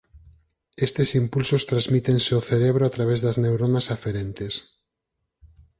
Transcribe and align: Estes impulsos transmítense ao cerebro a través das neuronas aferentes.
Estes 0.87 1.09
impulsos 1.21 1.67
transmítense 1.69 2.31
ao 2.33 2.45
cerebro 2.49 2.83
a 2.85 2.93
través 2.95 3.19
das 3.25 3.39
neuronas 3.43 3.87
aferentes. 3.95 4.53